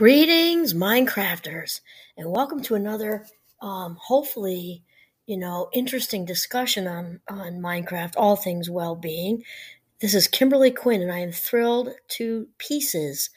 [0.00, 1.82] Greetings, Mindcrafters,
[2.16, 3.26] and welcome to another,
[3.60, 4.82] um, hopefully,
[5.26, 9.44] you know, interesting discussion on on Mindcraft, all things well-being.
[10.00, 13.28] This is Kimberly Quinn, and I am thrilled to pieces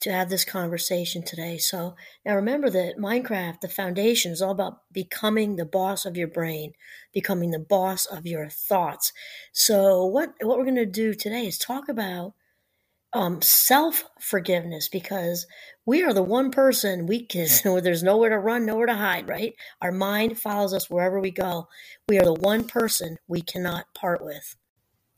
[0.00, 1.58] to have this conversation today.
[1.58, 6.28] So now remember that Mindcraft, the foundation, is all about becoming the boss of your
[6.28, 6.72] brain,
[7.12, 9.12] becoming the boss of your thoughts.
[9.52, 12.32] So what what we're going to do today is talk about
[13.12, 15.46] um, self forgiveness because
[15.86, 17.48] we are the one person we can,
[17.82, 19.54] there's nowhere to run, nowhere to hide, right?
[19.80, 21.68] Our mind follows us wherever we go.
[22.08, 24.56] We are the one person we cannot part with.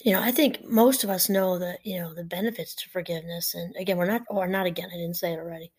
[0.04, 3.54] You know, I think most of us know that, you know, the benefits to forgiveness.
[3.54, 5.72] And again, we're not, or not again, I didn't say it already.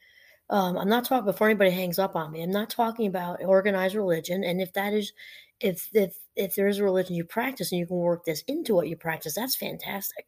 [0.49, 2.41] Um, I'm not talking before anybody hangs up on me.
[2.41, 4.43] I'm not talking about organized religion.
[4.43, 5.13] And if that is,
[5.59, 8.73] if if if there is a religion you practice and you can work this into
[8.75, 10.25] what you practice, that's fantastic.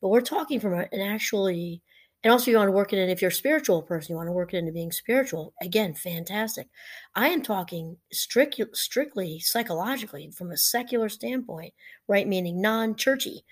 [0.00, 1.82] But we're talking from an actually,
[2.24, 3.10] and also you want to work it in.
[3.10, 5.52] If you're a spiritual person, you want to work it into being spiritual.
[5.60, 6.68] Again, fantastic.
[7.14, 11.74] I am talking strict, strictly psychologically from a secular standpoint,
[12.08, 12.26] right?
[12.26, 13.44] Meaning non-churchy.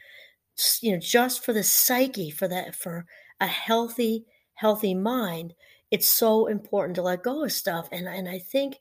[0.80, 3.06] You know, just for the psyche, for that, for
[3.40, 5.54] a healthy, healthy mind.
[5.90, 8.76] It's so important to let go of stuff, and and I think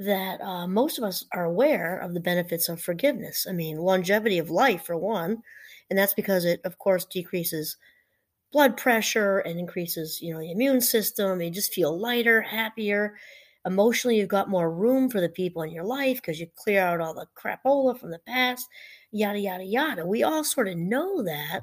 [0.00, 3.46] that uh, most of us are aware of the benefits of forgiveness.
[3.48, 5.42] I mean, longevity of life, for one,
[5.90, 7.76] and that's because it, of course, decreases
[8.50, 11.42] blood pressure and increases, you know, the immune system.
[11.42, 13.14] You just feel lighter, happier.
[13.66, 17.00] Emotionally, you've got more room for the people in your life because you clear out
[17.00, 18.66] all the crapola from the past,
[19.12, 20.06] yada, yada, yada.
[20.06, 21.60] We all sort of know that,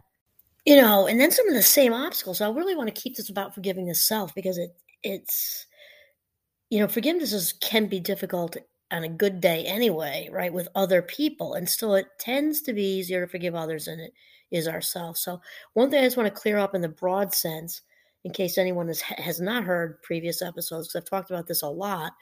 [0.64, 2.40] you know, and then some of the same obstacles.
[2.40, 5.66] I really want to keep this about forgiving the self because it, it's,
[6.70, 8.58] you know, forgiveness is, can be difficult
[8.92, 11.54] on a good day anyway, right, with other people.
[11.54, 14.14] And still, it tends to be easier to forgive others than it
[14.52, 15.22] is ourselves.
[15.22, 15.42] So,
[15.74, 17.82] one thing I just want to clear up in the broad sense,
[18.24, 21.70] in case anyone has, has not heard previous episodes, because I've talked about this a
[21.70, 22.14] lot,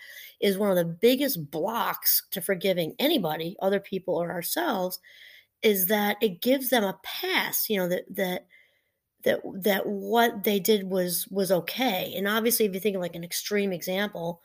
[0.41, 4.99] is one of the biggest blocks to forgiving anybody, other people or ourselves,
[5.61, 8.47] is that it gives them a pass, you know, that, that,
[9.25, 12.13] that that what they did was was okay.
[12.15, 14.41] And obviously, if you think of like an extreme example,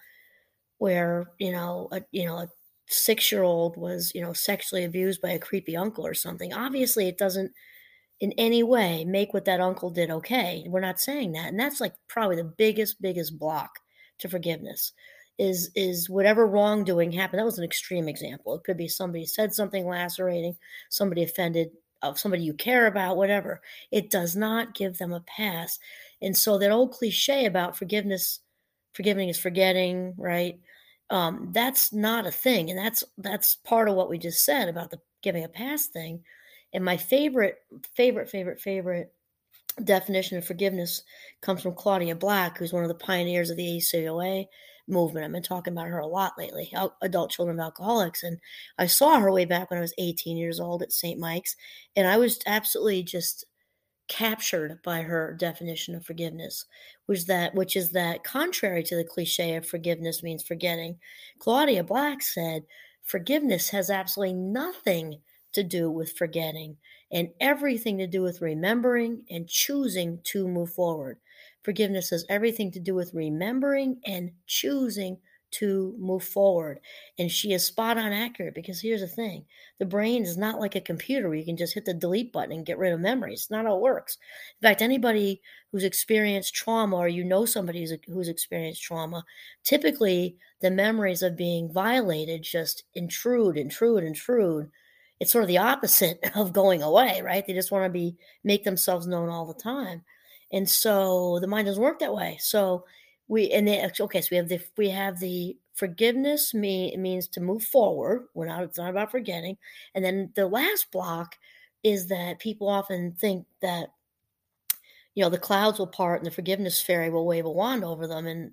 [0.79, 2.49] where you know a you know a
[2.89, 7.07] six year old was you know sexually abused by a creepy uncle or something, obviously
[7.09, 7.53] it doesn't
[8.21, 10.65] in any way make what that uncle did okay.
[10.67, 13.79] We're not saying that, and that's like probably the biggest biggest block
[14.19, 14.93] to forgiveness
[15.39, 17.41] is is whatever wrongdoing happened.
[17.41, 18.55] That was an extreme example.
[18.57, 20.57] It could be somebody said something lacerating,
[20.91, 21.71] somebody offended
[22.03, 23.61] of somebody you care about, whatever.
[23.91, 25.79] It does not give them a pass.
[26.23, 28.41] And so that old cliche about forgiveness,
[28.95, 30.59] forgiving is forgetting, right?
[31.11, 32.71] Um, that's not a thing.
[32.71, 36.23] And that's that's part of what we just said about the giving a pass thing.
[36.73, 37.59] And my favorite,
[37.97, 39.13] favorite, favorite, favorite
[39.83, 41.03] definition of forgiveness
[41.43, 44.47] comes from Claudia Black, who's one of the pioneers of the ACOA
[44.91, 45.25] movement.
[45.25, 48.23] I've been talking about her a lot lately, adult children of alcoholics.
[48.23, 48.39] And
[48.79, 51.19] I saw her way back when I was 18 years old at St.
[51.19, 51.57] Mike's.
[51.97, 53.45] And I was absolutely just
[54.09, 56.67] captured by her definition of forgiveness,
[57.07, 60.99] which that which is that contrary to the cliche of forgiveness means forgetting.
[61.39, 62.65] Claudia Black said,
[63.05, 65.21] forgiveness has absolutely nothing
[65.53, 66.77] to do with forgetting
[67.13, 71.19] and everything to do with remembering and choosing to move forward.
[71.63, 75.19] Forgiveness has everything to do with remembering and choosing
[75.53, 76.81] to move forward.
[77.19, 79.45] And she is spot on accurate because here's the thing
[79.79, 82.53] the brain is not like a computer where you can just hit the delete button
[82.53, 83.41] and get rid of memories.
[83.41, 84.19] It's not how it works.
[84.61, 85.41] In fact, anybody
[85.73, 89.25] who's experienced trauma or you know somebody who's, who's experienced trauma,
[89.65, 94.71] typically the memories of being violated just intrude, intrude, intrude.
[95.19, 97.47] It's sort of the opposite of going away, right?
[97.47, 100.03] They just want to be make themselves known all the time.
[100.53, 102.39] And so the mind doesn't work that way.
[102.41, 102.85] So
[103.29, 107.41] we and they okay, so we have the we have the forgiveness mean means to
[107.41, 108.27] move forward.
[108.35, 109.57] We're not it's not about forgetting.
[109.95, 111.37] And then the last block
[111.83, 113.91] is that people often think that
[115.15, 118.07] you know the clouds will part and the forgiveness fairy will wave a wand over
[118.07, 118.53] them and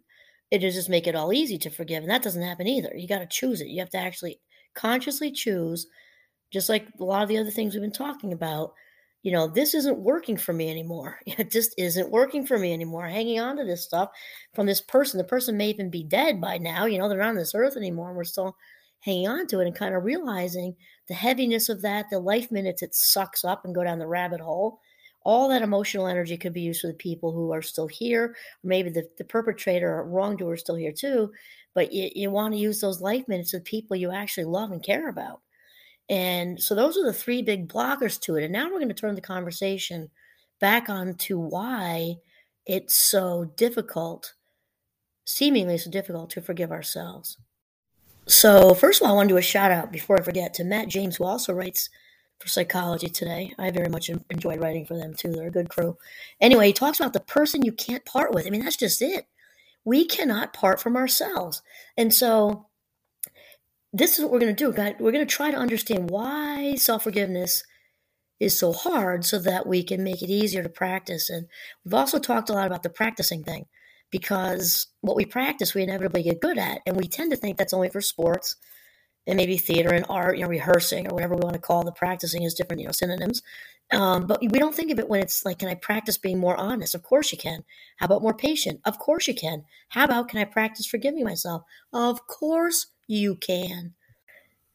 [0.51, 2.03] it'll just make it all easy to forgive.
[2.03, 2.91] And that doesn't happen either.
[2.95, 3.67] You got to choose it.
[3.67, 4.39] You have to actually
[4.75, 5.87] consciously choose,
[6.51, 8.73] just like a lot of the other things we've been talking about,
[9.23, 11.19] you know, this isn't working for me anymore.
[11.25, 13.07] It just isn't working for me anymore.
[13.07, 14.09] Hanging on to this stuff
[14.53, 15.17] from this person.
[15.17, 16.85] The person may even be dead by now.
[16.85, 18.13] You know, they're not on this earth anymore.
[18.13, 18.55] We're still
[18.99, 20.75] hanging on to it and kind of realizing
[21.07, 24.41] the heaviness of that, the life minutes it sucks up and go down the rabbit
[24.41, 24.79] hole.
[25.23, 28.89] All that emotional energy could be used for the people who are still here, maybe
[28.89, 31.31] the, the perpetrator or wrongdoer is still here too.
[31.73, 34.81] But you, you want to use those life minutes with people you actually love and
[34.81, 35.41] care about.
[36.09, 38.43] And so those are the three big blockers to it.
[38.43, 40.09] And now we're going to turn the conversation
[40.59, 42.15] back on to why
[42.65, 44.33] it's so difficult
[45.27, 47.37] seemingly so difficult to forgive ourselves.
[48.25, 50.63] So, first of all, I want to do a shout out before I forget to
[50.63, 51.89] Matt James, who also writes
[52.39, 53.53] for Psychology Today.
[53.57, 55.31] I very much enjoyed writing for them too.
[55.31, 55.97] They're a good crew.
[56.41, 58.47] Anyway, he talks about the person you can't part with.
[58.47, 59.27] I mean, that's just it.
[59.85, 61.61] We cannot part from ourselves.
[61.97, 62.66] And so,
[63.97, 64.69] this is what we're going to do.
[64.99, 67.63] We're going to try to understand why self forgiveness
[68.39, 71.29] is so hard so that we can make it easier to practice.
[71.29, 71.47] And
[71.83, 73.65] we've also talked a lot about the practicing thing
[74.11, 76.81] because what we practice, we inevitably get good at.
[76.85, 78.55] And we tend to think that's only for sports
[79.25, 81.91] and maybe theater and art, you know, rehearsing or whatever we want to call the
[81.91, 83.41] practicing is different, you know, synonyms.
[83.91, 86.57] Um, but we don't think of it when it's like, can I practice being more
[86.57, 86.93] honest?
[86.93, 87.63] Of course you can.
[87.97, 88.81] How about more patient?
[88.85, 89.63] Of course you can.
[89.89, 91.63] How about can I practice forgiving myself?
[91.91, 93.93] Of course you can.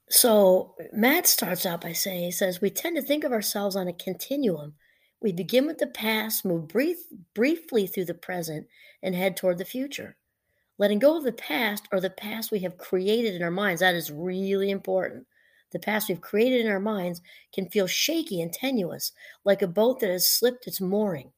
[0.08, 3.88] So Matt starts out by saying, he says, we tend to think of ourselves on
[3.88, 4.74] a continuum.
[5.22, 6.98] We begin with the past, move brief,
[7.34, 8.66] briefly through the present,
[9.02, 10.16] and head toward the future.
[10.78, 13.94] Letting go of the past or the past we have created in our minds, that
[13.94, 15.26] is really important.
[15.70, 17.22] The past we've created in our minds
[17.54, 19.12] can feel shaky and tenuous,
[19.44, 21.32] like a boat that has slipped its mooring.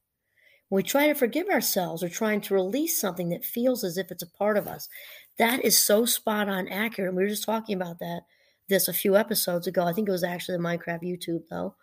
[0.69, 4.11] When we try to forgive ourselves, we're trying to release something that feels as if
[4.11, 4.89] it's a part of us.
[5.37, 7.09] That is so spot on accurate.
[7.09, 8.21] And we were just talking about that
[8.69, 9.83] this a few episodes ago.
[9.83, 11.75] I think it was actually the Mindcraft YouTube though.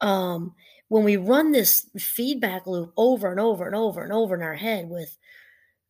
[0.00, 0.54] Um,
[0.88, 4.54] when we run this feedback loop over and over and over and over in our
[4.54, 5.16] head with,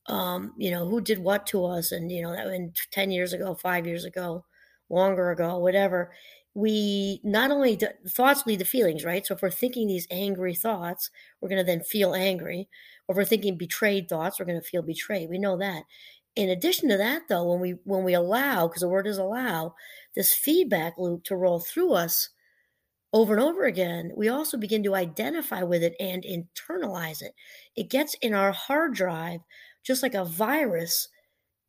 [0.07, 3.33] um, you know, who did what to us, and you know that in ten years
[3.33, 4.45] ago, five years ago,
[4.91, 6.13] longer ago, whatever.
[6.55, 9.27] We not only do, thoughts lead to feelings, right?
[9.27, 11.11] So if we're thinking these angry thoughts,
[11.41, 12.69] we're going to then feel angry.
[13.09, 15.31] Or if we're thinking betrayed thoughts, we're going to feel betrayed.
[15.31, 15.85] We know that.
[16.35, 19.75] In addition to that, though, when we when we allow, because the word is allow,
[20.15, 22.31] this feedback loop to roll through us
[23.13, 27.35] over and over again, we also begin to identify with it and internalize it.
[27.77, 29.41] It gets in our hard drive
[29.85, 31.09] just like a virus,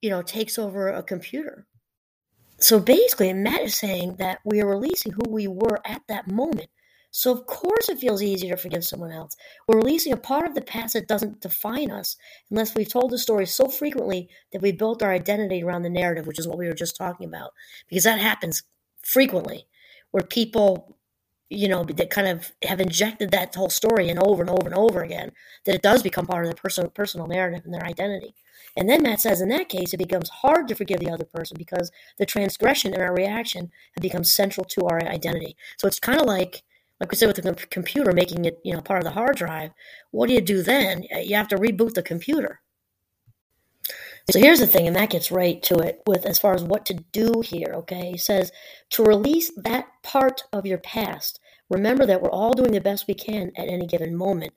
[0.02, 1.68] you know, takes over a computer.
[2.60, 6.70] So basically, Matt is saying that we are releasing who we were at that moment
[7.16, 9.36] so, of course, it feels easier to forgive someone else.
[9.68, 12.18] We're releasing a part of the past that doesn't define us
[12.50, 16.26] unless we've told the story so frequently that we built our identity around the narrative,
[16.26, 17.52] which is what we were just talking about.
[17.88, 18.64] Because that happens
[19.04, 19.68] frequently
[20.10, 20.98] where people,
[21.52, 24.76] you know, that kind of have injected that whole story in over and over and
[24.76, 25.34] over again,
[25.66, 28.34] that it does become part of their personal, personal narrative and their identity.
[28.76, 31.58] And then Matt says in that case, it becomes hard to forgive the other person
[31.60, 35.56] because the transgression and our reaction have become central to our identity.
[35.78, 36.64] So it's kind of like
[37.04, 39.72] like we said with the computer making it you know part of the hard drive
[40.12, 41.04] what do you do then?
[41.12, 42.62] You have to reboot the computer.
[44.32, 46.86] So here's the thing and that gets right to it with as far as what
[46.86, 48.12] to do here okay?
[48.12, 48.54] He says
[48.92, 53.16] to release that part of your past remember that we're all doing the best we
[53.16, 54.54] can at any given moment.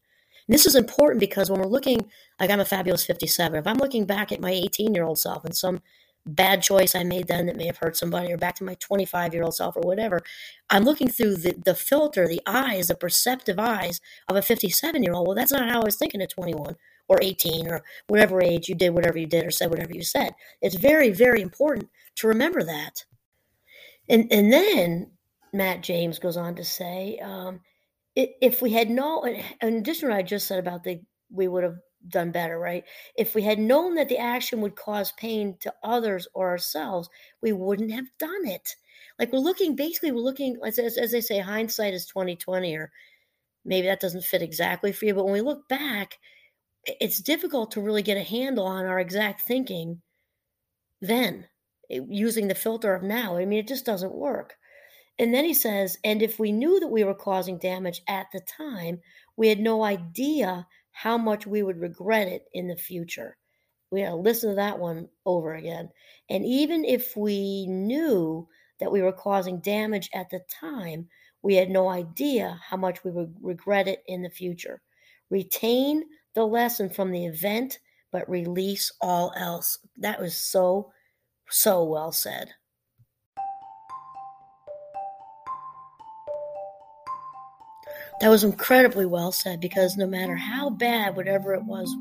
[0.46, 2.08] And this is important because when we're looking
[2.38, 5.44] like i'm a fabulous 57 if i'm looking back at my 18 year old self
[5.44, 5.80] and some
[6.26, 9.32] bad choice I made then that may have hurt somebody, or back to my 25
[9.32, 10.20] year old self, or whatever.
[10.68, 15.12] I'm looking through the, the filter, the eyes, the perceptive eyes of a 57 year
[15.12, 15.26] old.
[15.26, 16.76] Well, that's not how I was thinking at 21
[17.08, 20.34] or 18 or whatever age you did whatever you did or said whatever you said.
[20.60, 23.04] It's very, very important to remember that.
[24.08, 25.10] And, and then
[25.52, 27.60] Matt James goes on to say, um,
[28.16, 31.00] if we had no, in addition to what I just said about the,
[31.30, 31.76] we would have
[32.08, 32.84] done better, right?
[33.16, 37.08] If we had known that the action would cause pain to others or ourselves,
[37.42, 38.76] we wouldn't have done it.
[39.18, 42.74] Like we're looking, basically, we're looking as, as, as they say, hindsight is twenty twenty,
[42.76, 42.90] or
[43.64, 45.14] maybe that doesn't fit exactly for you.
[45.14, 46.18] But when we look back,
[46.84, 50.02] it's difficult to really get a handle on our exact thinking
[51.00, 51.46] then,
[51.88, 53.36] using the filter of now.
[53.36, 54.54] I mean, it just doesn't work.
[55.18, 58.40] And then he says, and if we knew that we were causing damage at the
[58.40, 59.00] time,
[59.36, 63.36] we had no idea how much we would regret it in the future.
[63.90, 65.90] We got to listen to that one over again.
[66.30, 68.48] And even if we knew
[68.80, 71.06] that we were causing damage at the time,
[71.42, 74.80] we had no idea how much we would regret it in the future.
[75.28, 76.02] Retain
[76.34, 77.78] the lesson from the event,
[78.10, 79.78] but release all else.
[79.98, 80.92] That was so,
[81.50, 82.48] so well said.
[88.20, 91.94] That was incredibly well said because no matter how bad whatever it was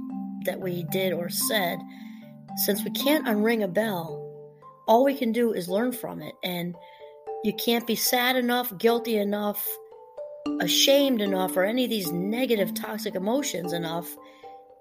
[0.46, 1.80] that we did or said,
[2.66, 4.22] since we can't unring a bell,
[4.88, 6.34] all we can do is learn from it.
[6.44, 6.76] And
[7.44, 9.68] you can't be sad enough, guilty enough,
[10.62, 14.08] ashamed enough, or any of these negative, toxic emotions enough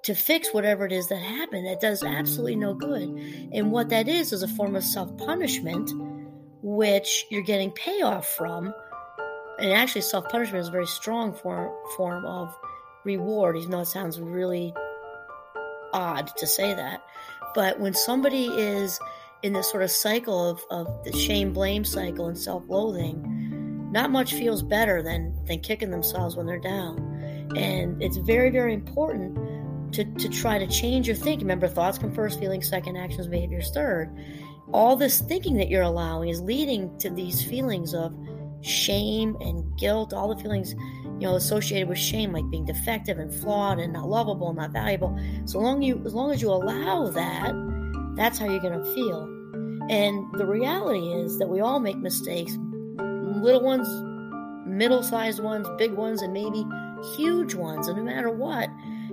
[0.05, 1.67] to fix whatever it is that happened.
[1.67, 3.09] That does absolutely no good.
[3.53, 5.91] And what that is is a form of self punishment,
[6.63, 8.73] which you're getting payoff from
[9.59, 12.57] and actually self punishment is a very strong form form of
[13.05, 14.75] reward, even though it sounds really
[15.93, 17.03] odd to say that.
[17.55, 18.99] But when somebody is
[19.43, 24.11] in this sort of cycle of, of the shame blame cycle and self loathing, not
[24.11, 26.99] much feels better than, than kicking themselves when they're down.
[27.57, 31.47] And it's very, very important to, to try to change your thinking.
[31.47, 34.13] Remember, thoughts come first, feelings second, actions, behaviors third.
[34.73, 38.13] All this thinking that you're allowing is leading to these feelings of
[38.65, 40.75] shame and guilt, all the feelings
[41.19, 44.73] you know, associated with shame, like being defective and flawed and not lovable, and not
[44.73, 45.19] valuable.
[45.45, 47.53] So long you, as long as you allow that,
[48.17, 49.23] that's how you're going to feel.
[49.91, 52.57] And the reality is that we all make mistakes,
[52.97, 53.89] little ones,
[54.67, 56.65] middle-sized ones, big ones, and maybe
[57.17, 57.87] huge ones.
[57.87, 58.71] And no matter what,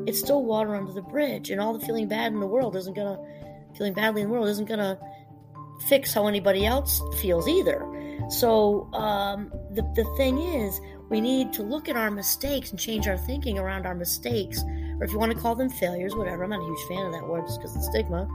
[0.07, 1.51] it's still water under the bridge.
[1.51, 3.19] And all the feeling bad in the world isn't to,
[3.77, 4.97] feeling badly in the world isn't going to
[5.87, 7.85] fix how anybody else feels either.
[8.29, 13.07] So um, the the thing is, we need to look at our mistakes and change
[13.07, 14.63] our thinking around our mistakes,
[14.99, 16.43] or if you want to call them failures, whatever.
[16.43, 18.27] I'm not a huge fan of that word just because of the stigma.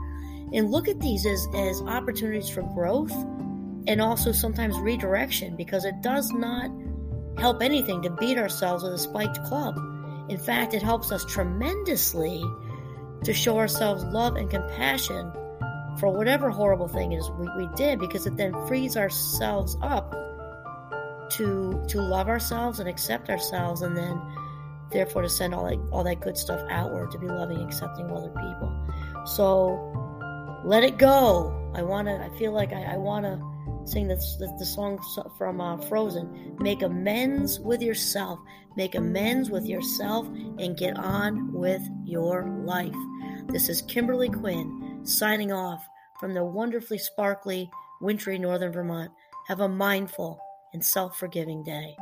[0.53, 3.11] And look at these as, as opportunities for growth
[3.87, 6.71] and also sometimes redirection because it does not
[7.37, 9.77] help anything to beat ourselves with a spiked club.
[10.29, 12.43] In fact, it helps us tremendously
[13.23, 15.31] to show ourselves love and compassion
[15.99, 20.11] for whatever horrible thing is we, we did because it then frees ourselves up
[21.29, 24.21] to to love ourselves and accept ourselves and then
[24.91, 28.11] therefore to send all that all that good stuff outward to be loving accepting of
[28.11, 29.25] other people.
[29.25, 31.53] So let it go.
[31.75, 33.41] I want to i feel like i, I want to
[33.87, 34.99] sing this, the, the song
[35.37, 36.57] from uh, frozen.
[36.59, 38.39] Make amends with yourself.
[38.75, 42.93] Make amends with yourself and get on with your life.
[43.47, 45.87] This is kimberly quinn signing off
[46.19, 47.69] from the wonderfully sparkly
[48.01, 49.11] wintry northern vermont
[49.47, 50.39] have a mindful
[50.73, 51.95] and self forgiving day.